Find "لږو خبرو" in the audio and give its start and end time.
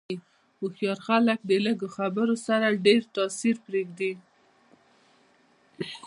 1.65-2.35